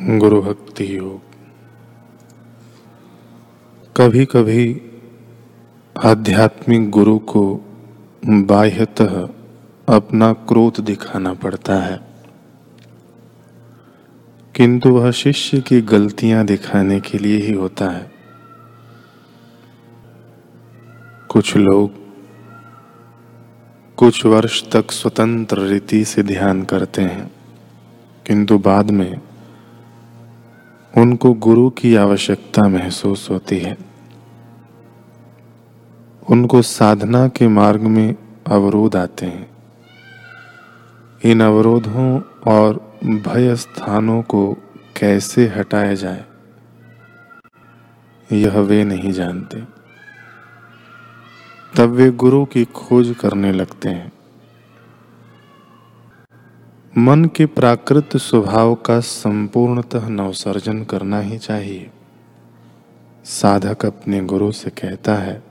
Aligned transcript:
गुरु 0.00 0.42
भक्ति 0.42 0.96
योग। 0.96 1.20
कभी 3.96 4.24
कभी 4.24 4.82
आध्यात्मिक 6.04 6.90
गुरु 6.90 7.18
को 7.18 7.60
बाह्यतः 8.26 9.28
अपना 9.88 10.32
क्रोध 10.32 10.80
दिखाना 10.80 11.34
पड़ता 11.34 11.76
है। 11.76 12.00
किंतु 14.54 14.88
वह 14.88 15.10
शिष्य 15.10 15.60
की 15.60 15.80
गलतियाँ 15.80 16.44
दिखाने 16.44 17.00
के 17.00 17.18
लिए 17.18 17.36
ही 17.36 17.52
होता 17.52 17.90
है। 17.90 18.12
कुछ 21.28 21.56
लोग 21.56 21.90
कुछ 23.96 24.26
वर्ष 24.26 24.70
तक 24.70 24.90
स्वतंत्र 24.90 25.58
रीति 25.58 26.04
से 26.04 26.22
ध्यान 26.22 26.62
करते 26.62 27.02
हैं, 27.02 27.30
किंतु 28.26 28.58
बाद 28.58 28.90
में 28.90 29.20
उनको 30.98 31.32
गुरु 31.34 31.70
की 31.70 31.94
आवश्यकता 31.96 32.68
महसूस 32.68 33.30
होती 33.30 33.58
है। 33.58 33.76
उनको 36.30 36.62
साधना 36.62 37.28
के 37.28 37.48
मार्ग 37.48 37.80
में 37.80 38.14
अवरोध 38.46 38.96
आते 38.96 39.26
हैं। 39.26 39.50
इन 41.24 41.40
अवरोधों 41.40 42.20
और 42.46 42.98
भय 43.04 43.54
स्थानों 43.56 44.22
को 44.22 44.52
कैसे 44.96 45.46
हटाया 45.48 45.94
जाए, 45.94 46.24
यह 48.32 48.58
वे 48.60 48.84
नहीं 48.84 49.12
जानते। 49.12 49.62
तब 51.76 51.90
वे 51.90 52.10
गुरु 52.10 52.44
की 52.44 52.64
खोज 52.64 53.14
करने 53.20 53.52
लगते 53.52 53.88
हैं। 53.88 54.12
मन 56.98 57.24
के 57.24 57.46
प्राकृत 57.46 58.16
स्वभाव 58.16 58.74
का 58.74 59.00
संपूर्णतः 59.00 60.08
नवसर्जन 60.08 60.84
करना 60.84 61.20
ही 61.20 61.38
चाहिए। 61.38 61.90
साधक 63.24 63.86
अपने 63.86 64.20
गुरु 64.20 64.52
से 64.52 64.70
कहता 64.70 65.14
है 65.14 65.42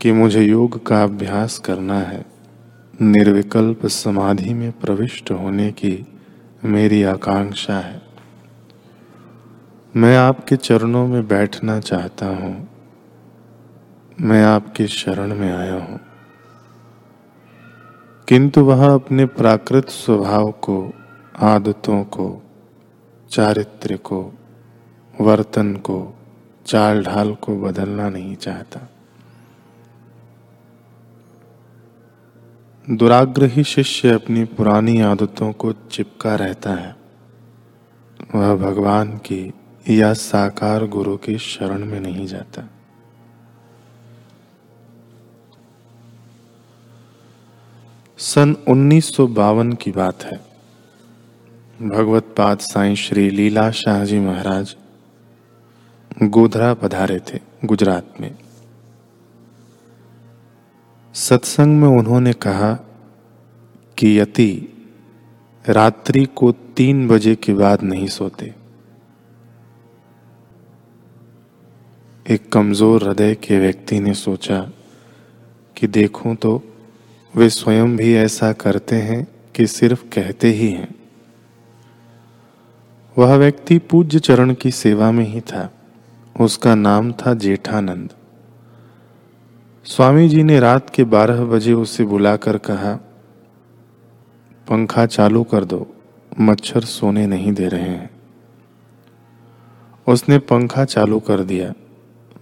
कि 0.00 0.12
मुझे 0.12 0.42
योग 0.42 0.86
का 0.86 1.02
अभ्यास 1.04 1.58
करना 1.58 1.98
है। 1.98 2.26
निर्विकल्प 3.02 3.86
समाधि 3.86 4.54
में 4.54 4.72
प्रविष्ट 4.72 5.30
होने 5.30 5.72
की 5.72 6.06
मेरी 6.64 7.02
आकांक्षा 7.02 7.78
है। 7.78 8.02
मैं 9.96 10.16
आपके 10.16 10.56
चरणों 10.56 11.06
में 11.06 11.28
बैठना 11.28 11.80
चाहता 11.80 12.26
हूँ। 12.26 12.68
मैं 14.20 14.44
आपके 14.44 14.86
शरण 14.86 15.34
में 15.34 15.52
आया 15.52 15.74
हूँ। 15.74 16.00
किंतु 18.28 18.64
वह 18.64 18.94
अपने 18.94 19.26
प्राकृत 19.26 19.88
स्वभाव 19.88 20.50
को, 20.50 20.92
आदतों 21.38 22.04
को, 22.04 22.42
चारित्र 23.30 23.96
को, 23.96 24.32
वर्तन 25.20 25.76
को 25.76 26.14
चाल 26.66 27.02
ढाल 27.04 27.34
को 27.34 27.56
बदलना 27.56 28.08
नहीं 28.08 28.36
चाहता। 28.36 28.80
दुराग्रही 32.90 33.64
शिष्य 33.64 34.10
अपनी 34.10 34.44
पुरानी 34.44 35.00
आदतों 35.00 35.52
को 35.52 35.72
चिपका 35.72 36.34
रहता 36.34 36.70
है। 36.70 36.96
वह 38.34 38.56
भगवान 38.56 39.10
की 39.10 39.54
या 39.88 40.12
साकार 40.12 40.86
गुरु 40.86 41.16
की 41.16 41.38
शरण 41.38 41.84
में 41.84 42.00
नहीं 42.00 42.26
जाता। 42.26 42.62
सन 48.18 48.54
उन्नीस 48.68 49.08
सौ 49.14 49.26
बावन 49.26 49.72
की 49.72 49.90
बात 49.92 50.22
है। 50.24 50.36
भगवत 51.80 52.32
पाद 52.36 52.58
साई 52.58 52.94
श्री 52.96 53.28
लीला 53.30 53.70
शाहजी 53.70 54.18
महाराज 54.18 54.74
गोधरा 56.24 56.72
पधारे 56.74 57.18
थे 57.28 57.40
गुजरात 57.64 58.20
में। 58.20 58.34
सत्संग 61.14 61.80
में 61.80 61.88
उन्होंने 61.88 62.32
कहा 62.32 62.72
कि 63.98 64.18
यति 64.20 64.50
रात्रि 65.64 66.24
को 66.36 66.52
तीन 66.76 67.06
बजे 67.08 67.34
के 67.34 67.54
बाद 67.54 67.82
नहीं 67.82 68.06
सोते। 68.06 68.52
एक 72.26 72.48
कमज़ोर 72.52 73.04
हृदय 73.04 73.34
के 73.34 73.58
व्यक्ति 73.58 74.00
ने 74.00 74.14
सोचा 74.14 74.60
कि 75.76 75.86
देखूँ 75.88 76.34
तो 76.36 76.60
वे 77.36 77.50
स्वयं 77.50 77.96
भी 77.96 78.14
ऐसा 78.14 78.52
करते 78.52 78.96
हैं 78.96 79.26
कि 79.54 79.66
सिर्फ़ 79.66 80.04
कहते 80.04 80.48
ही 80.48 80.70
हैं। 80.70 80.94
वह 83.18 83.34
व्यक्ति 83.34 83.78
पूज्य 83.78 84.18
चरण 84.18 84.54
की 84.54 84.70
सेवा 84.70 85.10
में 85.10 85.24
ही 85.24 85.40
था। 85.40 85.72
उसका 86.40 86.74
नाम 86.74 87.12
था 87.12 87.34
जेठानंद। 87.34 88.12
स्वामी 89.84 90.28
जी 90.28 90.42
ने 90.42 90.60
रात 90.60 90.90
के 90.90 91.04
बारह 91.04 91.44
बजे 91.44 91.72
उसे 91.72 92.04
बुलाकर 92.04 92.58
कहा, 92.58 92.94
पंखा 94.68 95.06
चालू 95.06 95.44
कर 95.44 95.64
दो, 95.64 95.94
मच्छर 96.40 96.80
सोने 96.80 97.26
नहीं 97.26 97.52
दे 97.52 97.68
रहे 97.68 97.80
हैं। 97.80 98.10
उसने 100.08 100.38
पंखा 100.38 100.84
चालू 100.84 101.20
कर 101.20 101.42
दिया। 101.42 101.74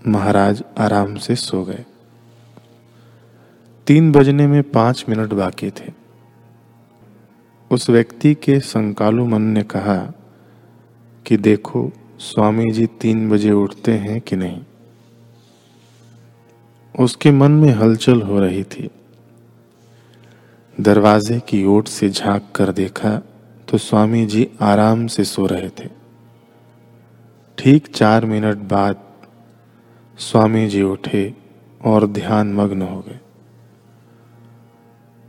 महाराज 0.07 0.65
आराम 0.79 1.15
से 1.15 1.35
सो 1.35 1.65
गए। 1.65 1.85
तीन 3.87 4.13
बजने 4.13 4.47
में 4.47 4.63
पाँच 4.63 5.05
मिनट 5.09 5.33
बाकी 5.33 5.71
थे। 5.71 5.93
उस 7.71 7.91
व्यक्ति 7.91 8.35
के 8.35 8.61
संकालु 8.61 9.27
मन 9.27 9.43
ने 9.43 9.63
कहा 9.63 9.97
कि 11.27 11.37
देखो, 11.37 11.91
स्वामी 12.19 12.71
जी 12.71 12.87
तीन 12.87 13.31
बजे 13.31 13.51
उठते 13.51 13.93
हैं 13.93 14.21
कि 14.21 14.37
नहीं? 14.37 14.61
उसके 17.01 17.31
मन 17.31 17.51
में 17.51 17.71
हलचल 17.71 18.23
हो 18.23 18.41
रही 18.41 18.65
थी। 18.65 18.91
दरवाजे 20.81 21.41
की 21.41 21.65
ओट 21.65 21.89
से 21.89 22.11
झाँक 22.11 22.53
कर 22.55 22.73
देखा 22.73 23.17
तो 23.69 23.79
स्वामी 23.79 24.27
जी 24.27 24.49
आराम 24.61 25.07
से 25.07 25.25
सो 25.25 25.47
रहे 25.47 25.69
थे। 25.69 25.89
ठीक 27.59 27.87
चार 27.87 28.27
मिनट 28.27 28.57
बाद 28.57 29.03
स्वामी 30.19 30.67
जी 30.69 30.83
उठे 30.83 31.35
और 31.85 32.07
ध्यान 32.07 32.53
मग्न 32.55 32.83
हो 32.83 33.01
गए। 33.01 33.19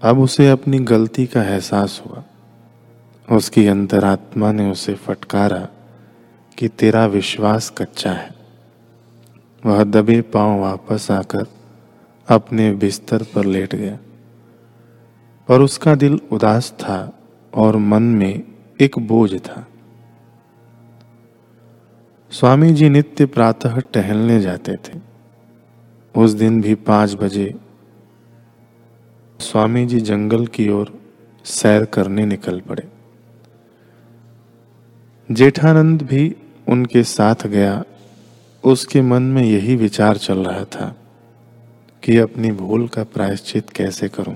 अब 0.02 0.20
उसे 0.20 0.50
अपनी 0.50 0.80
गलती 0.80 1.26
का 1.26 1.44
एहसास 1.44 2.04
हुआ। 2.06 2.24
उसकी 3.36 3.68
अंतरात्मा 3.68 4.52
ने 4.52 4.72
उसे 4.72 4.94
फटकारा 4.94 5.68
कि 6.58 6.68
तेरा 6.68 7.06
विश्वास 7.06 7.74
कच्चा 7.78 8.12
है। 8.12 8.32
वह 9.66 9.84
दबे 9.84 10.22
पाँव 10.22 10.62
वापस 10.62 11.12
आकर 11.12 11.46
अपने 12.28 12.72
बिस्तर 12.72 13.24
पर 13.24 13.46
लेट 13.46 13.76
गया। 13.76 14.00
पर 15.48 15.62
उसका 15.62 15.96
दिल 15.96 16.20
उदास 16.32 16.72
था 16.72 17.20
और 17.54 17.78
मन 17.78 18.04
में 18.04 18.44
एक 18.82 19.00
बोझ 19.00 19.36
था। 19.36 19.68
स्वामी 22.32 22.74
जी 22.74 22.90
नित्य 22.90 23.26
प्रातः 23.26 23.80
टहलने 23.80 24.42
जाते 24.42 24.76
थे। 24.76 25.00
उस 26.18 26.32
दिन 26.32 26.62
भी 26.62 26.76
पाँच 26.76 27.14
बजे 27.16 27.56
स्वामी 29.46 29.86
जी 29.86 30.00
जंगल 30.00 30.46
की 30.48 30.70
ओर 30.70 31.02
सैर 31.46 31.86
करने 31.86 32.26
निकल 32.26 32.60
पड़े। 32.62 32.88
जेठानंद 35.32 36.02
भी 36.02 36.36
उनके 36.68 37.04
साथ 37.04 37.48
गया। 37.48 37.84
उसके 38.64 39.02
मन 39.02 39.22
में 39.22 39.44
यही 39.44 39.76
विचार 39.76 40.18
चल 40.18 40.40
रहा 40.40 40.64
था 40.66 40.96
कि 42.04 42.18
अपनी 42.18 42.52
भूल 42.52 42.88
का 42.88 43.04
प्रायश्चित 43.04 43.70
कैसे 43.70 44.10
करूँ। 44.10 44.36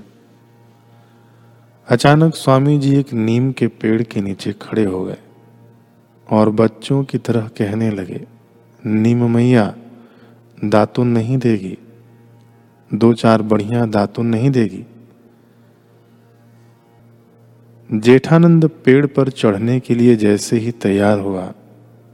अचानक 1.88 2.34
स्वामी 2.34 2.78
जी 2.78 2.96
एक 2.96 3.12
नीम 3.12 3.52
के 3.52 3.66
पेड़ 3.66 4.02
के 4.02 4.20
नीचे 4.20 4.52
खड़े 4.52 4.84
हो 4.84 5.04
गए 5.04 5.18
और 6.30 6.50
बच्चों 6.50 7.04
की 7.04 7.18
तरह 7.18 7.48
कहने 7.48 7.90
लगे, 7.90 8.26
नीम 8.86 9.30
मैया, 9.30 9.74
दातुन 10.64 11.08
नहीं 11.08 11.38
देगी। 11.38 11.78
दो 12.94 13.12
चार 13.14 13.42
बढ़िया 13.42 13.84
दातुन 13.86 14.26
नहीं 14.26 14.50
देगी। 14.50 14.84
जेठानंद 17.92 18.70
पेड़ 18.84 19.06
पर 19.06 19.28
चढ़ने 19.28 19.80
के 19.80 19.94
लिए 19.94 20.16
जैसे 20.16 20.56
ही 20.56 20.70
तैयार 20.70 21.18
हुआ, 21.18 21.52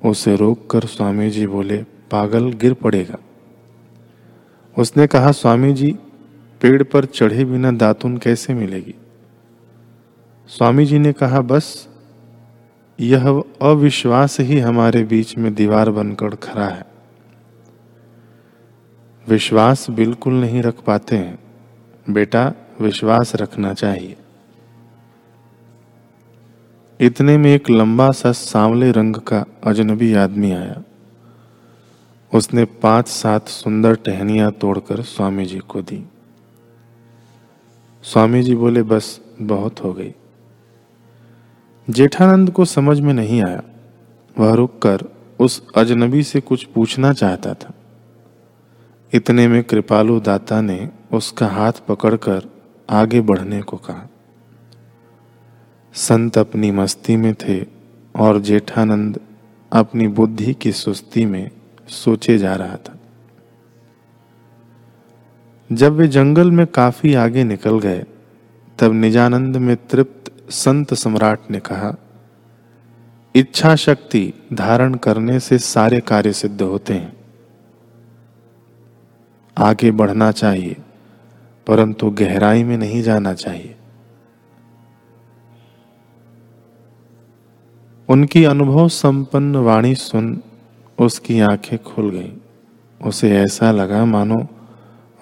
उसे 0.05 0.37
रोककर 0.37 0.81
स्वामी 0.81 1.31
जी 1.31 1.46
बोले, 1.46 1.76
पागल, 2.11 2.52
गिर 2.52 2.75
पड़ेगा। 2.75 3.17
उसने 4.78 5.06
कहा 5.06 5.32
स्वामी 5.32 5.73
जी 5.73 5.96
पेड़ 6.61 6.82
पर 6.82 7.05
चढ़े 7.05 7.44
बिना 7.44 7.70
दातुन 7.70 8.17
कैसे 8.17 8.55
मिलेगी? 8.55 8.94
स्वामी 10.49 10.87
जी 10.87 10.99
ने 10.99 11.12
कहा, 11.12 11.40
बस, 11.40 11.88
यह 13.00 13.43
अविश्वास 13.62 14.40
ही 14.40 14.58
हमारे 14.58 15.05
बीच 15.05 15.38
में 15.38 15.55
दीवार 15.55 15.90
बनकर 15.90 16.34
खड़ा 16.34 16.69
है। 16.69 16.84
विश्वास 19.28 19.90
बिल्कुल 19.90 20.34
नहीं 20.34 20.62
रख 20.62 20.81
पाते 20.81 21.17
हैं। 21.17 21.38
बेटा, 22.11 22.52
विश्वास 22.81 23.37
रखना 23.37 23.75
चाहिए। 23.75 24.17
इतने 27.00 27.38
में 27.38 27.54
एक 27.54 27.70
लंबा 27.70 28.10
सा 28.10 28.32
सांवले 28.32 28.90
रंग 28.90 29.16
का 29.16 29.44
अजनबी 29.64 30.14
आदमी 30.14 30.52
आया। 30.52 30.82
उसने 32.34 32.64
पाँच 32.64 33.08
सात 33.08 33.48
सुंदर 33.48 33.94
टहनियाँ 33.94 34.52
तोड़कर 34.52 35.02
स्वामी 35.02 35.44
जी 35.46 35.58
को 35.58 35.82
दी। 35.82 36.08
स्वामी 38.02 38.43
जी 38.43 38.54
बोले, 38.54 38.82
बस, 38.82 39.20
बहुत 39.40 39.84
हो 39.84 39.93
गई। 39.93 40.14
जेठानंद 41.90 42.50
को 42.50 42.64
समझ 42.64 43.00
में 43.00 43.14
नहीं 43.14 43.42
आया। 43.42 43.62
वह 44.38 44.54
रुककर 44.54 45.00
उस 45.40 45.66
अजनबी 45.76 46.22
से 46.22 46.40
कुछ 46.40 46.64
पूछना 46.64 47.12
चाहता 47.12 47.54
था। 47.54 47.72
इतने 49.12 49.49
में 49.49 49.64
कृपालु 49.64 50.20
दाता 50.20 50.60
ने 50.60 50.90
उसका 51.12 51.46
हाथ 51.46 51.72
पकड़कर 51.72 52.42
आगे 52.90 53.20
बढ़ने 53.20 53.62
को 53.62 53.76
कहा। 53.76 54.08
संत 55.96 56.38
अपनी 56.38 56.70
मस्ती 56.70 57.16
में 57.16 57.34
थे 57.34 57.64
और 58.16 58.40
जेठानंद 58.40 59.20
अपनी 59.72 60.08
बुद्धि 60.08 60.54
की 60.54 60.72
सुस्ती 60.72 61.25
में 61.25 61.50
सोचे 61.88 62.38
जा 62.38 62.54
रहा 62.54 62.76
था। 62.76 62.98
जब 65.72 65.93
वे 65.93 66.08
जंगल 66.08 66.50
में 66.50 66.66
काफ़ी 66.66 67.14
आगे 67.14 67.44
निकल 67.44 67.78
गए, 67.78 68.04
तब 68.78 68.93
निजानंद 68.93 69.56
में 69.56 69.76
तृप्त 69.76 70.50
संत 70.50 70.94
सम्राट 70.94 71.50
ने 71.50 71.60
कहा 71.60 71.94
इच्छा 73.34 73.75
शक्ति 73.76 74.32
धारण 74.52 74.94
करने 74.94 75.40
से 75.40 75.58
सारे 75.58 76.00
कार्य 76.00 76.32
सिद्ध 76.32 76.62
होते 76.62 76.94
हैं। 76.94 77.16
आगे 79.56 79.90
बढ़ना 79.90 80.31
चाहिए, 80.32 80.76
परंतु 81.66 82.10
गहराई 82.10 82.64
में 82.64 82.78
नहीं 82.78 83.02
जाना 83.02 83.34
चाहिए। 83.34 83.75
उनकी 88.08 88.44
अनुभव 88.44 88.88
संपन्न 88.88 89.56
वाणी 89.56 89.94
सुन 89.94 90.43
उसकी 90.99 91.41
आँखें 91.41 91.79
खुल 91.82 92.11
गईं। 92.11 92.32
उसे 93.08 93.37
ऐसा 93.37 93.70
लगा, 93.70 94.05
मानो 94.05 94.47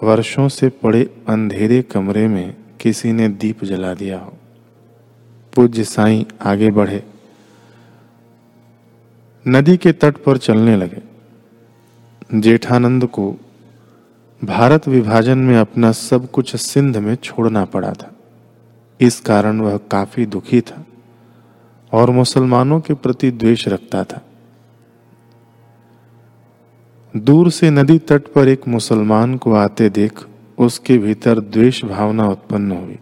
वर्षों 0.02 0.48
से 0.48 0.68
पड़े 0.68 1.02
अंधेरे 1.28 1.82
कमरे 1.82 2.28
में 2.28 2.56
किसी 2.80 3.12
ने 3.12 3.28
दीप 3.28 3.64
जला 3.64 3.94
दिया 3.94 4.18
हो। 4.18 4.32
पूज्य 5.54 5.84
साईं 5.84 6.24
आगे 6.42 6.70
बढ़े। 6.70 7.04
नदी 9.48 9.76
के 9.76 9.92
तट 9.92 10.16
पर 10.16 10.36
चलने 10.36 10.76
लगे। 10.76 11.02
जेठानंद 12.40 13.06
को 13.06 13.36
भारत 14.44 14.88
विभाजन 14.88 15.38
में 15.38 15.58
अपना 15.58 15.92
सब 15.92 16.30
कुछ 16.30 16.56
सिंध 16.56 16.96
में 16.96 17.14
छोड़ना 17.14 17.64
पड़ा 17.64 17.92
था। 17.92 18.16
इस 19.00 19.20
कारण 19.20 19.60
वह 19.60 19.76
काफ़ी 19.76 20.26
दुखी 20.26 20.60
था। 20.60 20.84
और 21.94 22.10
मुसलमानों 22.10 22.80
के 22.80 22.94
प्रति 22.94 23.30
द्वेष 23.30 23.68
रखता 23.68 24.04
था। 24.04 24.20
दूर 27.16 27.50
से 27.50 27.70
नदी 27.70 27.98
तट 27.98 28.22
पर 28.32 28.48
एक 28.48 28.68
मुसलमान 28.68 29.36
को 29.36 29.54
आते 29.54 29.88
देख 29.88 30.24
उसके 30.58 30.98
भीतर 30.98 31.40
द्वेष 31.40 31.84
भावना 31.84 32.28
उत्पन्न 32.28 32.72
हुई। 32.72 32.98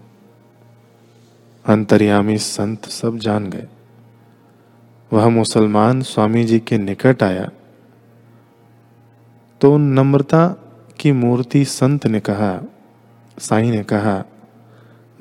अंतर्यामी 1.66 2.38
संत 2.38 2.84
सब 2.84 3.18
जान 3.18 3.50
गए। 3.50 3.66
वह 5.12 5.28
मुसलमान 5.28 6.02
स्वामी 6.02 6.44
जी 6.44 6.58
के 6.58 6.78
निकट 6.78 7.22
आया। 7.22 7.50
तो 9.60 9.76
नम्रता 9.76 10.48
की 11.00 11.12
मूर्ति 11.12 11.64
संत 11.64 12.06
ने 12.06 12.20
कहा, 12.20 12.66
साईं 13.38 13.70
ने 13.70 13.84
कहा, 13.84 14.24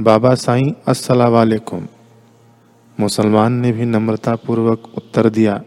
बाबा 0.02 0.36
साईं, 0.36 0.74
अस्सलाम 0.88 1.30
वालेकुम। 1.30 1.88
मुसलमान 3.00 3.54
ने 3.54 3.72
भी 3.72 3.86
नम्रता 3.86 4.36
पूर्वक 4.36 4.84
उत्तर 4.98 5.30
दिया, 5.30 5.62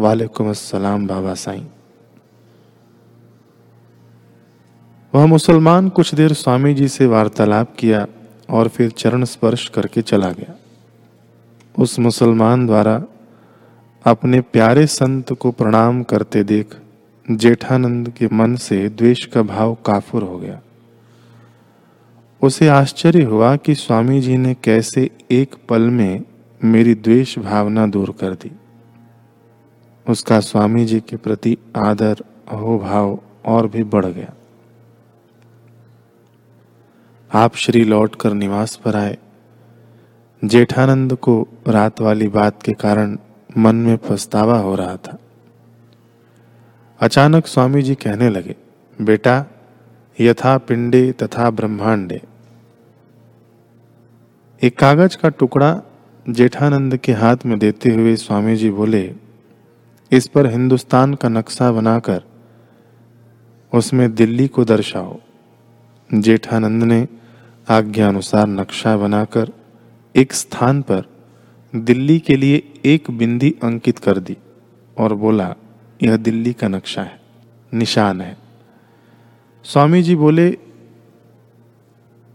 वालेकुम 0.00 0.50
अस्सलाम 0.50 1.06
बाबा 1.06 1.34
साईं। 1.34 1.64
वह 5.14 5.26
मुसलमान 5.26 5.88
कुछ 5.88 6.14
देर 6.14 6.32
स्वामी 6.32 6.74
जी 6.74 6.88
से 6.88 7.06
वार्तालाप 7.06 7.74
किया 7.78 8.06
और 8.50 8.68
फिर 8.68 8.90
चरण 8.90 9.24
स्पर्श 9.24 9.68
करके 9.68 10.02
चला 10.02 10.30
गया। 10.30 10.54
उस 11.78 11.98
मुसलमान 11.98 12.66
द्वारा 12.66 13.02
अपने 14.04 14.40
प्यारे 14.40 14.86
संत 14.86 15.32
को 15.32 15.50
प्रणाम 15.50 16.02
करते 16.02 16.42
देख 16.44 16.76
जेठानंद 17.30 18.08
के 18.08 18.28
मन 18.32 18.54
से 18.56 18.88
द्वेष 18.88 19.24
का 19.24 19.42
भाव 19.42 19.76
काफुर 19.86 20.22
हो 20.22 20.38
गया। 20.38 20.60
उसे 22.42 22.68
आश्चर्य 22.68 23.22
हुआ 23.22 23.56
कि 23.56 23.74
स्वामी 23.74 24.20
जी 24.20 24.36
ने 24.36 24.54
कैसे 24.54 25.10
एक 25.30 25.54
पल 25.68 25.82
में 25.82 26.22
मेरी 26.64 26.94
द्वेष 26.94 27.38
भावना 27.38 27.86
दूर 27.86 28.10
कर 28.20 28.34
दी। 28.34 28.52
उसका 30.08 30.40
स्वामी 30.40 30.84
जी 30.84 31.00
के 31.00 31.16
प्रति 31.16 31.56
आदर 31.76 32.16
हो 32.52 32.78
भाव 32.78 33.20
और 33.44 33.66
भी 33.66 33.82
बढ़ 33.84 34.06
गया। 34.06 34.32
आप 37.34 37.56
श्री 37.56 37.84
लौटकर 37.84 38.32
निवास 38.32 38.76
पर 38.76 38.96
आए। 38.96 39.18
जेठानंद 40.44 41.16
को 41.16 41.48
रात 41.68 42.00
वाली 42.00 42.28
बात 42.28 42.62
के 42.62 42.72
कारण 42.72 43.18
मन 43.58 43.76
में 43.76 43.98
पछतावा 43.98 44.58
हो 44.58 44.74
रहा 44.74 44.96
था। 44.96 45.18
अचानक 47.00 47.46
स्वामी 47.46 47.82
जी 47.82 47.94
कहने 47.94 48.30
लगे, 48.30 48.56
बेटा, 49.02 49.46
यथा 50.20 50.58
पिंडे 50.58 51.12
तथा 51.12 51.50
ब्रह्मांडे। 51.50 52.22
एक 54.62 54.78
कागज़ 54.78 55.16
का 55.16 55.28
टुकड़ा 55.28 55.82
जेठानंद 56.26 56.96
के 56.96 57.12
हाथ 57.12 57.44
में 57.46 57.58
देते 57.58 57.90
हुए 57.94 58.14
स्वामी 58.16 58.56
जी 58.56 58.70
बोले, 58.70 59.14
इस 60.12 60.26
पर 60.26 60.46
हिंदुस्तान 60.46 61.14
का 61.14 61.28
नक्शा 61.28 61.70
बनाकर 61.72 62.22
उसमें 63.72 64.14
दिल्ली 64.14 64.48
को 64.48 64.64
दर्शाओ। 64.64 65.16
जेठानंद 66.10 66.84
ने 66.84 67.06
आज्ञा 67.68 68.08
अनुसार 68.08 68.46
नक्शा 68.46 68.96
बनाकर 68.96 69.52
एक 70.14 70.32
स्थान 70.32 70.82
पर 70.82 71.04
दिल्ली 71.72 72.18
के 72.18 72.36
लिए 72.36 72.62
एक 72.84 73.10
बिंदी 73.10 73.54
अंकित 73.62 73.98
कर 73.98 74.18
दी 74.18 74.36
और 74.96 75.14
बोला, 75.14 75.54
यह 76.00 76.16
दिल्ली 76.16 76.52
का 76.52 76.68
नक्शा 76.68 77.02
है, 77.02 77.20
निशान 77.72 78.20
है। 78.20 78.36
स्वामी 79.64 80.02
जी 80.02 80.16
बोले, 80.16 80.56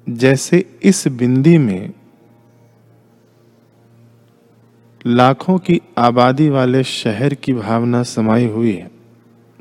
जैसे 0.07 0.65
इस 0.83 1.07
बिंदी 1.07 1.57
में 1.57 1.93
लाखों 5.07 5.57
की 5.57 5.81
आबादी 5.97 6.49
वाले 6.49 6.83
शहर 6.83 7.33
की 7.33 7.53
भावना 7.53 8.03
समाई 8.03 8.45
हुई 8.45 8.73
है। 8.73 8.91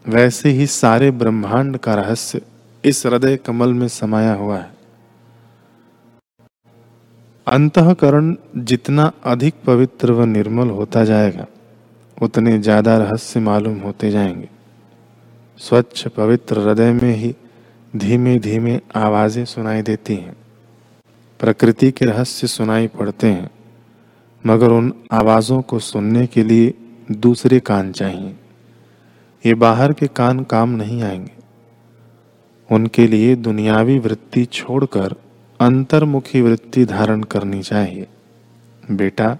वैसे 0.08 0.50
ही 0.50 0.66
सारे 0.66 1.10
ब्रह्मांड 1.10 1.76
का 1.76 1.94
रहस्य 1.94 2.40
इस 2.84 3.06
हृदय 3.06 3.36
कमल 3.36 3.72
में 3.72 3.88
समाया 3.88 4.34
हुआ 4.34 4.58
है। 4.58 4.70
अंतकरण 7.46 8.36
जितना 8.56 9.12
अधिक 9.24 9.54
पवित्र 9.66 10.12
व 10.12 10.24
निर्मल 10.24 10.70
होता 10.70 11.04
जाएगा, 11.04 11.46
उतने 12.22 12.58
ज़्यादा 12.58 12.96
रहस्य 12.98 13.40
मालूम 13.40 13.78
होते 13.78 14.10
जाएँगे। 14.10 14.48
स्वच्छ, 15.58 16.08
पवित्र 16.08 16.58
हृदय 16.58 16.92
में 16.92 17.14
ही 17.14 17.34
धीमे 17.96 18.38
धीमे 18.38 18.80
आवाज़ें 18.96 19.44
सुनाई 19.44 19.82
देती 19.82 20.14
हैं। 20.14 20.36
प्रकृति 21.40 21.90
के 21.90 22.04
रहस्य 22.04 22.46
सुनाई 22.46 22.86
पड़ते 22.86 23.26
हैं। 23.26 23.50
मगर 24.46 24.68
उन 24.68 24.92
आवाजों 25.12 25.62
को 25.62 25.78
सुनने 25.78 26.26
के 26.26 26.42
लिए 26.42 26.74
दूसरे 27.12 27.60
कान 27.60 27.92
चाहिए। 27.92 28.36
ये 29.46 29.54
बाहर 29.54 29.92
के 29.92 30.06
कान 30.06 30.44
काम 30.44 30.68
नहीं 30.68 31.02
आएँगे। 31.02 31.30
उनके 32.74 33.06
लिए 33.06 33.36
दुनियावी 33.36 33.98
वृत्ति 33.98 34.44
छोड़कर 34.44 35.14
अंतर्मुखी 35.60 36.40
वृत्ति 36.40 36.84
धारण 36.84 37.22
करनी 37.22 37.62
चाहिए। 37.62 38.06
बेटा, 38.90 39.38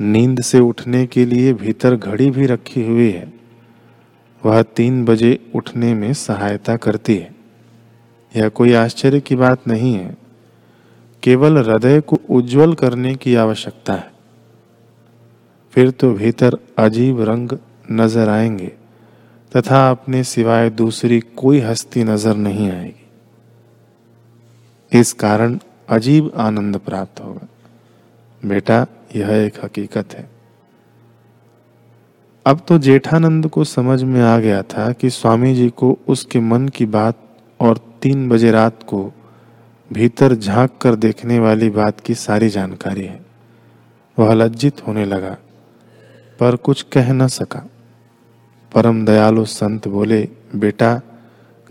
नींद 0.00 0.40
से 0.40 0.60
उठने 0.60 1.06
के 1.06 1.24
लिए 1.24 1.52
भीतर 1.52 1.96
घड़ी 1.96 2.30
भी 2.30 2.46
रखी 2.46 2.86
हुई 2.86 3.10
है। 3.10 3.32
वह 4.46 4.62
तीन 4.62 5.04
बजे 5.04 5.50
उठने 5.54 5.94
में 5.94 6.12
सहायता 6.12 6.76
करती 6.76 7.16
है। 7.16 7.34
यह 8.36 8.48
कोई 8.48 8.72
आश्चर्य 8.72 9.20
की 9.20 9.36
बात 9.36 9.68
नहीं 9.68 9.94
है। 9.94 10.16
केवल 11.22 11.58
हृदय 11.58 12.00
को 12.00 12.18
उज्जवल 12.30 12.74
करने 12.74 13.14
की 13.14 13.34
आवश्यकता 13.34 13.94
है। 13.94 14.13
फिर 15.74 15.90
तो 15.90 16.12
भीतर 16.14 16.56
अजीब 16.78 17.20
रंग 17.20 17.58
नज़र 17.92 18.28
आएँगे, 18.28 18.72
तथा 19.52 19.90
अपने 19.90 20.22
सिवाय 20.24 20.70
दूसरी 20.70 21.20
कोई 21.20 21.60
हस्ती 21.60 22.04
नज़र 22.04 22.36
नहीं 22.36 22.70
आएगी। 22.70 23.02
इस 24.92 25.12
कारण 25.12 25.58
अजीब 25.88 26.30
आनंद 26.36 26.76
प्राप्त 26.76 27.20
होगा। 27.20 27.46
बेटा, 28.42 28.86
यह 29.16 29.30
एक 29.30 29.64
हकीकत 29.64 30.14
है। 30.14 30.28
अब 32.46 32.60
तो 32.68 32.78
जेठानंद 32.78 33.48
को 33.48 33.64
समझ 33.64 34.02
में 34.02 34.22
आ 34.22 34.38
गया 34.38 34.62
था 34.62 34.92
कि 34.92 35.10
स्वामी 35.10 35.54
जी 35.54 35.68
को 35.70 35.98
उसके 36.08 36.40
मन 36.40 36.68
की 36.68 36.86
बात 36.86 37.18
और 37.60 37.78
तीन 38.02 38.28
बजे 38.28 38.50
रात 38.50 38.82
को 38.82 39.12
भीतर 39.90 40.34
झाँक 40.34 40.70
कर 40.80 40.94
देखने 40.94 41.38
वाली 41.38 41.70
बात 41.70 42.00
की 42.00 42.14
सारी 42.14 42.48
जानकारी 42.48 43.04
है। 43.04 43.20
वह 44.18 44.32
लज्जित 44.34 44.86
होने 44.86 45.04
लगा। 45.04 45.36
पर 46.40 46.56
कुछ 46.56 46.82
कह 46.82 47.12
न 47.12 47.26
सका। 47.26 47.70
परम 48.74 49.04
दयालु 49.04 49.44
संत 49.44 49.88
बोले, 49.88 50.28
बेटा, 50.56 51.00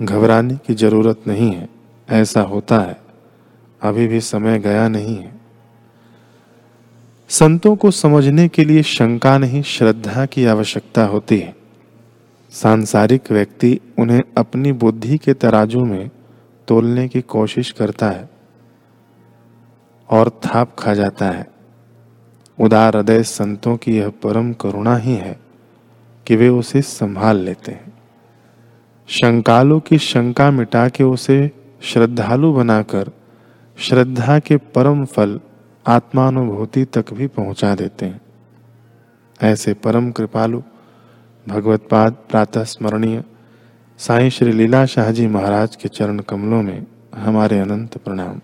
घबराने 0.02 0.56
की 0.56 0.74
ज़रूरत 0.74 1.22
नहीं 1.28 1.52
है, 1.52 1.70
ऐसा 2.10 2.42
होता 2.42 2.80
है। 2.80 3.02
अभी 3.82 4.08
भी 4.08 4.22
समय 4.22 4.60
गया 4.60 4.88
नहीं 4.88 5.18
है। 5.18 5.42
संतों 7.30 7.76
को 7.76 7.92
समझने 7.92 8.48
के 8.48 8.64
लिए 8.64 8.84
शंका 8.84 9.38
नहीं, 9.38 9.62
श्रद्धा 9.62 10.26
की 10.26 10.46
आवश्यकता 10.46 11.06
होती 11.06 11.40
है। 11.40 11.56
सांसारिक 12.52 13.32
व्यक्ति 13.32 13.80
उन्हें 14.00 14.22
अपनी 14.38 14.72
बुद्धि 14.72 15.18
के 15.18 15.34
तराजू 15.34 15.86
में 15.86 16.10
तोलने 16.68 17.08
की 17.08 17.22
कोशिश 17.22 17.72
करता 17.72 18.10
है 18.10 18.30
और 20.10 20.30
थाप 20.30 20.76
खा 20.80 20.94
जाता 20.94 21.30
है। 21.30 21.53
उदार 22.60 22.96
हृदय 22.96 23.24
संतों 23.24 23.78
की 23.78 23.98
यह 23.98 24.10
परम 24.10 24.54
करुणा 24.54 24.96
ही 24.98 25.14
है 25.14 25.40
कि 26.28 26.36
वे 26.36 26.50
उसे 26.50 26.82
संभाल 26.82 27.38
लेते 27.38 27.72
हैं। 27.72 27.94
शंकालु 29.08 29.80
की 29.80 29.98
शंका 29.98 30.52
मिटा 30.52 30.90
के 30.90 31.04
उसे 31.04 31.52
श्रद्धालु 31.82 32.54
बनाकर 32.54 33.12
श्रद्धा 33.78 34.40
के 34.40 34.58
परम 34.58 35.06
फल 35.06 35.40
आत्मानुभूति 35.88 36.86
तक 36.86 37.14
भी 37.14 37.28
पहुँचा 37.28 37.76
देते 37.76 38.06
हैं। 38.06 38.22
ऐसे 39.42 39.74
परम 39.74 40.12
कृपालु 40.12 40.62
भगवतपाद 41.48 42.14
प्रातः 42.30 42.64
स्मरणीय, 42.64 43.24
साई 43.98 44.30
श्री 44.30 44.52
लीला 44.52 44.86
शाहजी 44.86 45.28
महाराज 45.28 45.76
के 45.76 45.90
चरण 45.90 46.20
कमलों 46.20 46.62
में 46.64 46.86
हमारे 47.16 47.60
अनंत 47.60 47.98
प्रणाम। 47.98 48.40